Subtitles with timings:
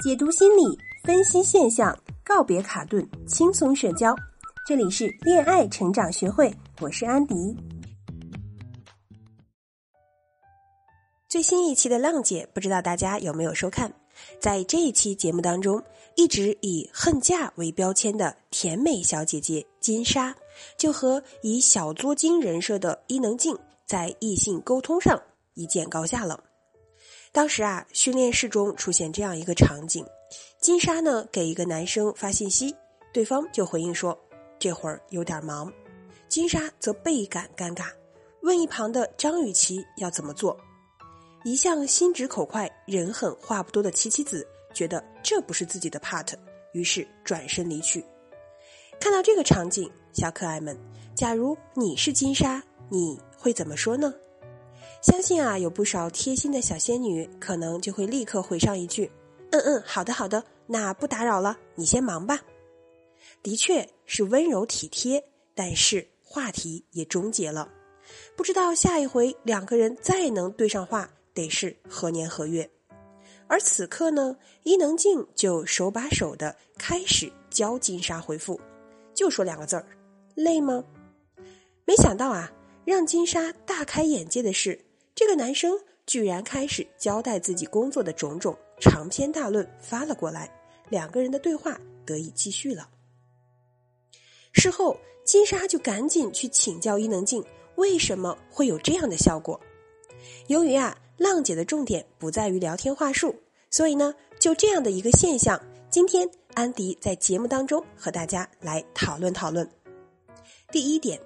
[0.00, 0.62] 解读心理，
[1.04, 1.94] 分析现象，
[2.24, 4.16] 告别卡顿，轻松社交。
[4.66, 6.50] 这里是恋爱成长学会，
[6.80, 7.54] 我是安迪。
[11.28, 13.92] 最新一期的《浪姐》，不知道大家有没有收看？
[14.40, 15.82] 在这一期节目当中，
[16.16, 20.34] 一直以恨嫁为标签的甜美小姐姐金莎，
[20.78, 23.54] 就和以小作精人设的伊能静
[23.84, 25.20] 在异性沟通上
[25.52, 26.42] 一见高下了。
[27.32, 30.04] 当时啊，训练室中出现这样一个场景：
[30.60, 32.74] 金莎呢给一个男生发信息，
[33.12, 34.18] 对方就回应说
[34.58, 35.72] 这会儿有点忙，
[36.28, 37.86] 金莎则倍感尴尬，
[38.42, 40.58] 问一旁的张雨绮要怎么做。
[41.44, 46.34] 一向心直口快、人狠话不多的琪琪子觉得这不是自己的 part，
[46.72, 48.04] 于是转身离去。
[48.98, 50.76] 看到这个场景，小可爱们，
[51.14, 54.12] 假如你是金莎，你会怎么说呢？
[55.02, 59.10] 相信啊，有不少贴心的小仙女可能就会立刻回上一句
[59.50, 62.38] ：“嗯嗯，好的好的，那不打扰了，你先忙吧。”
[63.42, 65.24] 的确是温柔体贴，
[65.54, 67.66] 但是话题也终结了。
[68.36, 71.08] 不知道下一回两个人再能对上话。
[71.32, 72.68] 得是何年何月？
[73.46, 78.60] 而此刻呢，伊能静就手把手的开始教金莎回复，
[79.14, 79.86] 就说两个字儿：
[80.34, 80.84] 累吗？
[81.86, 82.52] 没想到啊，
[82.84, 84.78] 让金莎大开眼界的是，
[85.14, 90.50] 这个男生居然开始交代自己工作的种种，长篇大论发了过来，
[90.88, 92.88] 两个人的对话得以继续了。
[94.52, 97.44] 事后，金莎就赶紧去请教伊能静，
[97.76, 99.60] 为什么会有这样的效果？
[100.46, 100.96] 由于啊。
[101.20, 103.36] 浪姐的重点不在于聊天话术，
[103.70, 109.70] 所以呢，就这样的一个现象，今天安迪在节目当中和大家来讨论讨论。
[110.72, 111.20] 第一点，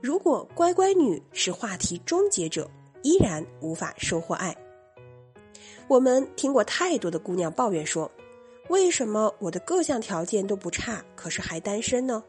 [0.00, 2.70] 如果乖乖女是话题终结者，
[3.02, 4.56] 依然无法收获爱。
[5.86, 8.10] 我们听过太多的姑娘抱怨说
[8.68, 12.22] ：“为什么我的各项条件都不差，可是还单身呢？”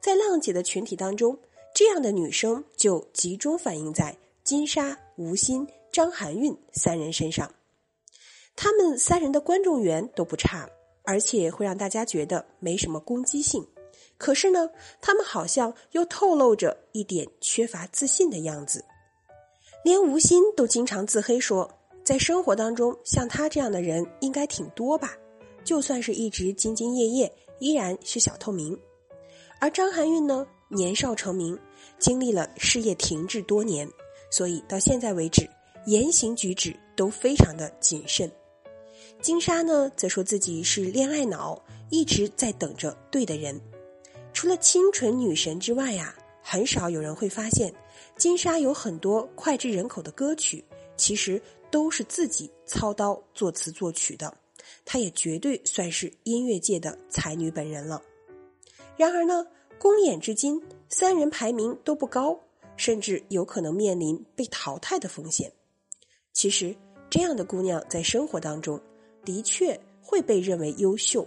[0.00, 1.38] 在浪姐的群体当中，
[1.74, 5.66] 这样的女生就集中反映在金莎、吴昕。
[5.92, 7.48] 张含韵三人身上，
[8.56, 10.68] 他们三人的观众缘都不差，
[11.04, 13.64] 而且会让大家觉得没什么攻击性。
[14.18, 14.68] 可是呢，
[15.00, 18.84] 他们好像又透露着一点缺乏自信的样子。
[19.84, 21.70] 连吴昕都经常自黑说，
[22.02, 25.16] 在生活当中像他这样的人应该挺多吧？
[25.62, 28.76] 就算是一直兢兢业业，依然是小透明。
[29.60, 31.56] 而张含韵呢，年少成名，
[31.98, 33.88] 经历了事业停滞多年，
[34.30, 35.48] 所以到现在为止。
[35.86, 38.30] 言行举止都非常的谨慎。
[39.20, 43.60] 金莎呢，则说自己是恋爱脑，一直在等着对的人。
[44.32, 47.70] 除了清纯女神之外呀，很少有人会发现，
[48.16, 50.64] 金莎有很多脍炙人口的歌曲，
[50.96, 54.36] 其实都是自己操刀作词作曲的。
[54.84, 58.00] 她也绝对算是音乐界的才女本人了。
[58.96, 59.46] 然而呢，
[59.78, 62.38] 公演至今，三人排名都不高，
[62.76, 65.52] 甚至有可能面临被淘汰的风险。
[66.32, 66.74] 其实，
[67.10, 68.80] 这样的姑娘在生活当中
[69.24, 71.26] 的确会被认为优秀，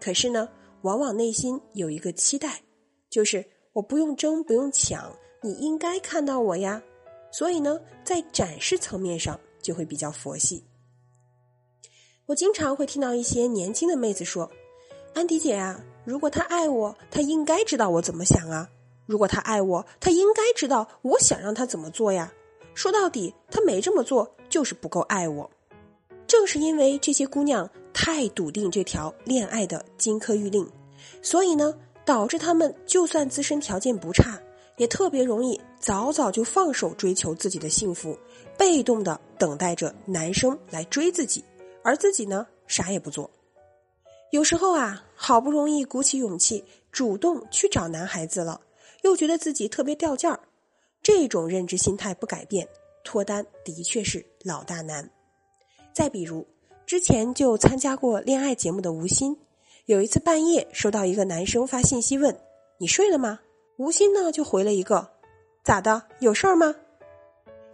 [0.00, 0.48] 可是呢，
[0.82, 2.62] 往往内心有一个期待，
[3.10, 6.82] 就是我不用争，不用抢，你应该看到我呀。
[7.32, 10.64] 所以呢，在展示层面上就会比较佛系。
[12.26, 14.50] 我经常会听到一些年轻的妹子说
[15.14, 18.68] ：“安迪姐啊，如果他爱我，他应该知道我怎么想啊；
[19.06, 22.32] 如果他爱我，他应该知道我想让他怎么做呀。”
[22.74, 25.50] 说到底，他没这么做，就是不够爱我。
[26.26, 30.64] 正是因为这些姑娘太笃定这条恋爱的金科玉律，
[31.20, 31.74] 所以呢，
[32.04, 34.40] 导致她们就算自身条件不差，
[34.80, 38.18] 也特别容易早早就放手追求自己的幸福，
[38.56, 41.44] 被动的等待着男生来追自己，
[41.82, 43.30] 而自己呢，啥也不做。
[44.30, 48.58] 有时候啊，好不容易鼓起勇气主动去找男孩子了，
[49.02, 50.40] 又觉得自己特别掉价儿。
[51.02, 52.66] 这种认知心态不改变，
[53.04, 55.10] 脱单的确是老大难。
[55.92, 56.46] 再比如，
[56.86, 59.36] 之前就参加过恋爱节目的吴昕，
[59.84, 62.34] 有一次半夜收到一个男生发信息问
[62.80, 63.40] ：“你睡了吗？”
[63.80, 65.08] 吴昕呢就回了一个
[65.64, 66.02] ：“咋的？
[66.18, 66.74] 有事儿吗？”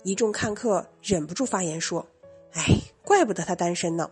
[0.05, 2.07] 一众看客忍不住发言说
[2.55, 2.63] ：“哎，
[3.03, 4.09] 怪不得他单身呢，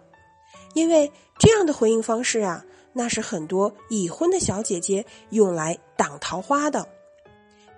[0.73, 6.85] 因为这样的回应方式啊，那是很多已婚的小姐姐用来挡桃花的。”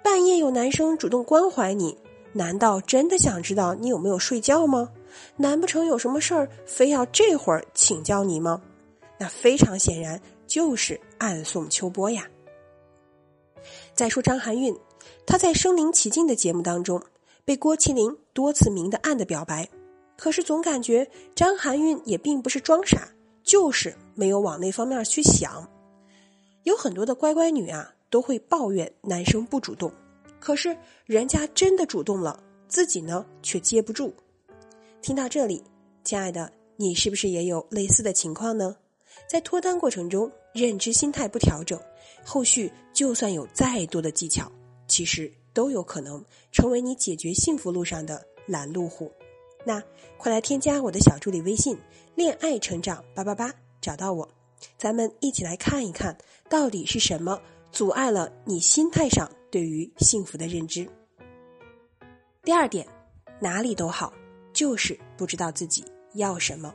[0.03, 1.99] 半夜有男生主动关怀你，
[2.33, 4.91] 难道真的想知道你有没有睡觉吗？
[5.37, 8.63] 难不成有什么事儿非要这会儿请教你吗？
[9.19, 12.27] 那非常显然就是暗送秋波呀。
[13.95, 14.77] 再说张含韵，
[15.27, 17.03] 她在《身临其境》的节目当中
[17.45, 19.69] 被郭麒麟多次明的暗的表白，
[20.17, 23.09] 可是总感觉张含韵也并不是装傻，
[23.43, 25.69] 就是没有往那方面去想。
[26.65, 29.93] 有很多的乖乖女啊，都会抱怨男生不主动，
[30.41, 34.13] 可是人家真的主动了，自己呢却接不住。
[35.01, 35.63] 听到这里，
[36.03, 38.77] 亲爱的，你是不是也有类似的情况呢？
[39.31, 41.81] 在脱单过程中，认知心态不调整，
[42.25, 44.51] 后续就算有再多的技巧，
[44.89, 49.13] 其实都有可能成为你解决幸福路上的拦路虎。
[49.67, 49.83] 那
[50.17, 51.79] 快来添加我的小助理微信
[52.17, 53.53] “恋爱成长八八八”，
[53.83, 54.27] 找到我。
[54.79, 56.17] 咱们一起来看一看，
[56.49, 57.39] 到底是什么
[57.71, 60.89] 阻碍了你心态上对于幸福的认知。
[62.43, 62.89] 第二点，
[63.39, 64.11] 哪里都好，
[64.55, 65.85] 就是不知道自己
[66.15, 66.73] 要什么。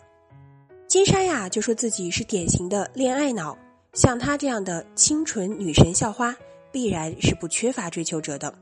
[0.88, 3.58] 金莎呀，就说自己是典型的恋爱脑，
[3.94, 6.36] 像她这样的清纯女神校花，
[6.72, 8.54] 必然是不缺乏追求者的，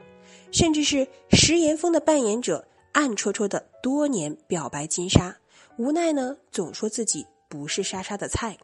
[0.52, 5.38] 甚至是石岩峰的扮演者，暗戳戳的多年表白金莎，
[5.78, 8.58] 无奈呢，总说自己不是莎莎的菜。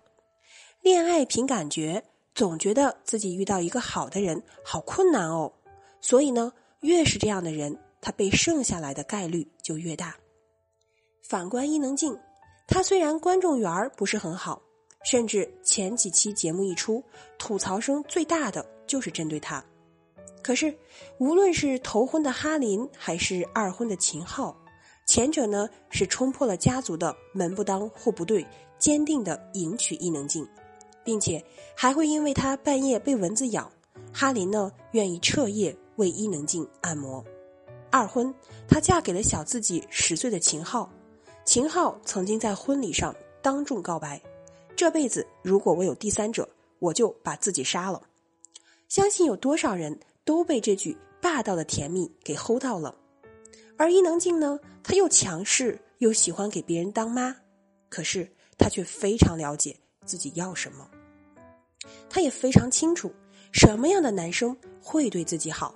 [0.81, 2.03] 恋爱凭感觉，
[2.33, 5.53] 总觉得自己遇到一个好的人好困难哦，
[6.01, 6.51] 所以呢，
[6.81, 10.15] 越是这样的人，他被剩下来的概率就越大。
[11.21, 12.19] 反观伊能静，
[12.67, 14.61] 她虽然观众缘不是很好，
[15.05, 17.01] 甚至前几期节目一出，
[17.37, 19.63] 吐槽声最大的就是针对他。
[20.43, 20.75] 可是，
[21.17, 24.55] 无论是头婚的哈林，还是二婚的秦昊，
[25.05, 28.45] 前者呢是冲破了家族的门不当户不对，
[28.77, 30.45] 坚定的迎娶伊能静。
[31.05, 31.41] 并且
[31.75, 33.71] 还会因为他半夜被蚊子咬，
[34.11, 37.23] 哈林呢愿意彻夜为伊能静按摩。
[37.91, 38.33] 二婚，
[38.67, 40.89] 她嫁给了小自己十岁的秦昊，
[41.45, 44.19] 秦昊曾经在婚礼上当众告白
[44.75, 46.47] ：“这辈子如果我有第三者，
[46.79, 48.01] 我就把自己杀了。”
[48.87, 52.95] 相信有多少人都被这句霸道的甜蜜给齁到了。
[53.77, 57.35] 而伊能静呢，她又强势又喜欢给别人当妈，
[57.89, 59.75] 可是她却非常了解
[60.05, 60.89] 自己要什么。
[62.09, 63.11] 她也非常清楚
[63.51, 65.73] 什么样的男生会对自己好，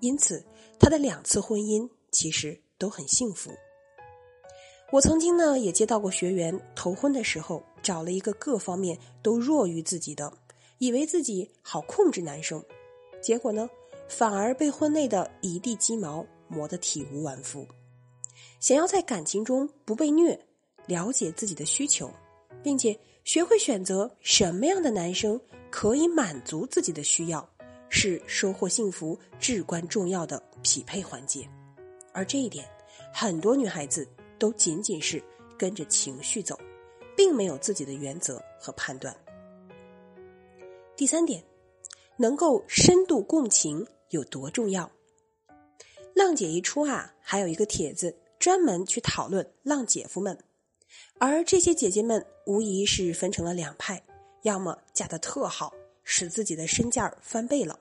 [0.00, 0.44] 因此
[0.78, 3.52] 她的两次婚姻其实都很幸福。
[4.92, 10.32] 我曾经呢也接到过学员头婚的时候找了一个各方面都弱于自己的，
[10.78, 12.62] 以为自己好控制男生，
[13.22, 13.68] 结果呢
[14.08, 17.66] 反而被婚内的一地鸡毛磨得体无完肤。
[18.58, 20.38] 想要在感情中不被虐，
[20.86, 22.10] 了解自己的需求，
[22.62, 22.98] 并且。
[23.22, 25.38] 学会选择什么样的男生
[25.70, 27.46] 可以满足自己的需要，
[27.90, 31.46] 是收获幸福至关重要的匹配环节。
[32.14, 32.66] 而这一点，
[33.12, 34.08] 很多女孩子
[34.40, 35.22] 都仅仅是
[35.56, 36.58] 跟着情绪走，
[37.14, 39.14] 并没有自己的原则和判断。
[40.96, 41.44] 第三点，
[42.16, 44.90] 能够深度共情有多重要？
[46.14, 50.36] 浪姐一出啊，还有一个帖子专门去讨论浪姐夫们。
[51.18, 54.02] 而这些姐姐们无疑是分成了两派，
[54.42, 55.72] 要么嫁得特好，
[56.02, 57.78] 使自己的身价翻倍了；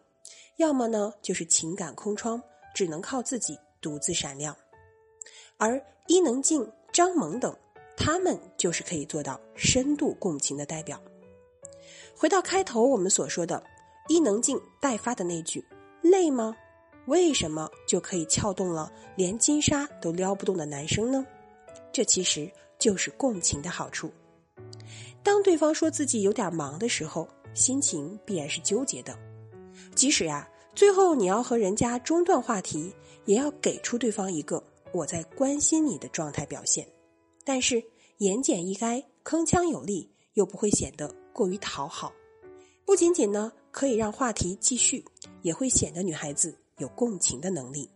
[0.58, 2.42] 要么呢就是情感空窗，
[2.76, 4.56] 只能靠自己独自闪亮。
[5.58, 7.56] 而伊能静、张萌等，
[7.96, 11.00] 他们就是可以做到深度共情的代表。
[12.18, 13.64] 回到开头我们所说的，
[14.08, 15.64] 伊能静代发的那句
[16.02, 16.56] “累吗？
[17.06, 21.26] 为什么就可以撬动了连金莎都撩不动的男生呢？”
[21.94, 22.52] 这其实。
[22.80, 24.10] 就是共情的好处。
[25.22, 29.14] 当对方说自己有点忙的时候，心情必然是纠结的。
[29.94, 32.95] 即使呀，最后你要和人家中断话题，
[33.26, 36.88] 也要给出对方一个我在关心你的状态表现。
[37.44, 37.84] 但是
[38.18, 42.14] 言简意赅、铿锵有力，又不会显得过于讨好。
[42.86, 45.04] 不仅仅呢可以让话题继续，
[45.42, 47.90] 也会显得女孩子有共情的能力。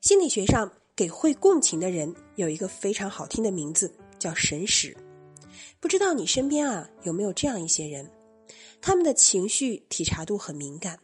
[0.00, 0.70] 心理学上。
[0.96, 4.94] 给会共情的人有一个非常好听的名字，叫神使。
[5.80, 8.06] 不知道你身边啊有没有这样一些人，
[8.82, 10.98] 他们的情绪体察度很敏感。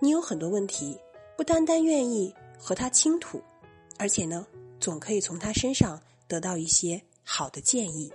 [0.00, 0.96] 你有很多问题，
[1.36, 3.42] 不单单愿意和他倾吐，
[3.98, 4.46] 而且呢，
[4.80, 8.12] 总可以从他身上得到一些好的建议。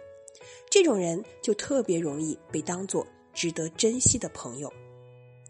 [0.69, 4.71] 这种人就特别容易被当做值得珍惜的朋友。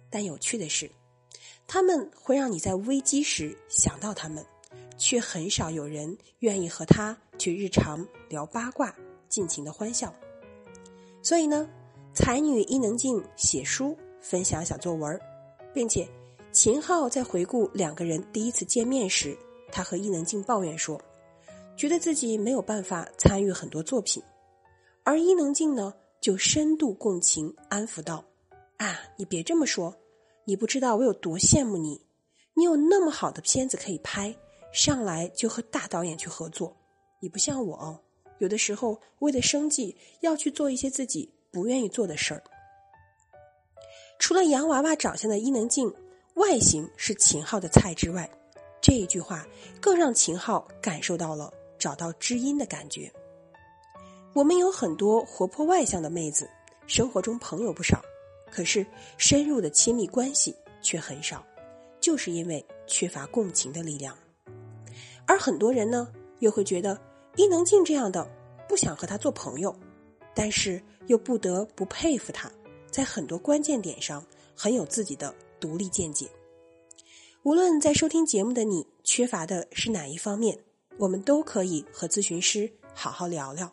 [0.09, 0.89] 但有趣的是，
[1.67, 4.45] 他们会让你在危机时想到他们。
[4.95, 8.95] 却很少有人愿意和他去日常聊八卦、
[9.27, 10.13] 尽情的欢笑。
[11.21, 11.67] 所以呢，
[12.13, 15.19] 才女伊能静写书分享小作文，
[15.73, 16.07] 并且
[16.51, 19.35] 秦昊在回顾两个人第一次见面时，
[19.73, 21.01] 他和伊能静抱怨说，
[21.75, 24.21] 觉得自己没有办法参与很多作品，
[25.03, 28.23] 而伊能静呢，就深度共情，安抚道
[28.77, 29.95] ：“啊，你别这么说，
[30.45, 31.99] 你不知道我有多羡慕你，
[32.53, 34.35] 你有那么好的片子可以拍。”
[34.71, 36.75] 上来就和大导演去合作，
[37.19, 37.99] 你不像我哦，
[38.39, 42.43] 有的时候为了生计要去做一些自己不愿意做的事儿。
[44.19, 45.93] 除了洋娃娃长相的伊能静
[46.35, 48.27] 外形是秦昊的菜之外，
[48.83, 49.47] 这一句话
[49.79, 51.49] 更让秦昊感受到了
[51.79, 53.09] 找到知音的感觉。
[54.33, 56.49] 我们有很多活泼外向的妹子，
[56.85, 58.03] 生活中朋友不少，
[58.51, 58.85] 可是
[59.17, 61.41] 深入的亲密关系却很少，
[62.01, 64.13] 就是因为缺乏共情的力量。
[65.25, 66.99] 而很多人呢，又会觉得
[67.37, 68.29] 伊能静这样的
[68.67, 69.73] 不想和他做朋友，
[70.35, 72.51] 但是又不得不佩服他，
[72.91, 74.21] 在很多关键点上
[74.53, 76.29] 很有自己的独立见解。
[77.43, 80.57] 无论在收听节目的你缺乏的是哪一方面，
[80.97, 83.69] 我们都可以和咨询师好好聊聊。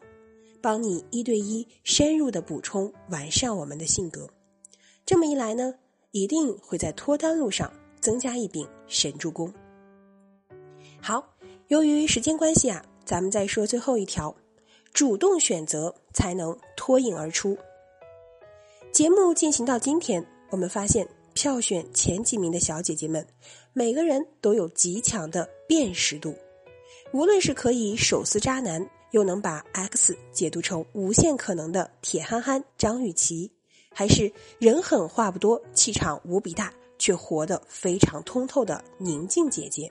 [0.60, 4.28] 帮你一对一深入的补充完善我们的性格，
[5.06, 5.72] 这么一来呢，
[6.10, 9.54] 一定会在脱单路上增加一柄神助攻。
[11.00, 11.24] 好，
[11.68, 14.34] 由于时间关系啊，咱们再说最后一条：
[14.92, 17.56] 主动选择才能脱颖而出。
[18.90, 23.26] 节目进行到今天，我们发现票选前几名的小姐姐们，
[23.72, 26.34] 每个人都有极强的辨识度，
[27.12, 28.88] 无论是可以手撕渣男。
[29.12, 33.50] 又能把 X 解读成无限可能的铁憨憨张雨绮，
[33.92, 39.90] 还是人狠话不多、气场无比大却活得非常通透的宁静姐姐，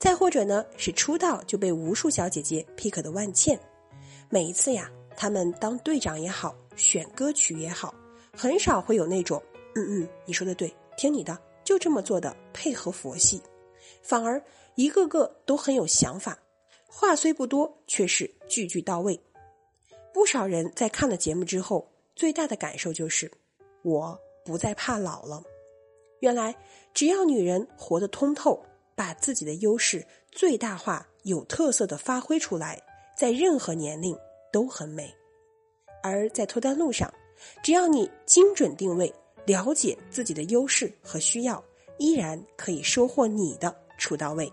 [0.00, 3.56] 再或者呢是出道就被无数小姐姐 pick 的万茜。
[4.28, 7.94] 每一次呀，他们当队长也好，选歌曲也好，
[8.36, 9.40] 很少会有那种
[9.74, 13.40] 嗯嗯你说的对，听你的，就这么做的配合佛系，
[14.02, 14.42] 反而
[14.74, 16.38] 一个个都很有想法。
[16.86, 19.18] 话虽不多，却是句句到位。
[20.12, 23.30] 不少人在看了节目之后，最大的感受就是，
[23.82, 25.42] 我不再怕老了。
[26.18, 26.54] 原来，
[26.92, 28.60] 只要女人活得通透，
[28.96, 32.82] 把自己的优势最大化、有特色的发挥出来，
[33.16, 34.18] 在任何年龄
[34.52, 35.14] 都很美。
[36.02, 37.12] 而在脱单路上，
[37.62, 39.14] 只要你精准定位，
[39.50, 41.62] 了解自己的优势和需要，
[41.98, 44.52] 依然可以收获你的出到位。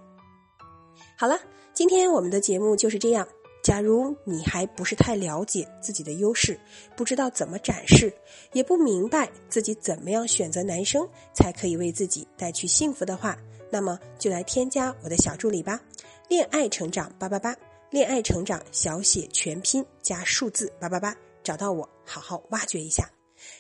[1.18, 1.40] 好了。
[1.78, 3.28] 今天我们的节目就是这样。
[3.62, 6.60] 假如你还不是太了解自己的优势，
[6.96, 8.12] 不知道怎么展示，
[8.52, 13.38] 也不明白自己怎么样选择男生才可以为自己带去幸福的话，
[13.70, 15.80] 那么就来添加我的小助理吧。
[16.28, 17.56] 恋爱成长八八八，
[17.92, 23.08] 恋爱成长小写全拼加数字八八八，找到我，好好挖掘一下。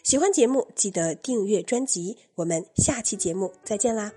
[0.03, 4.12] 喜欢节目记得订阅专辑，我们下期节目再见啦。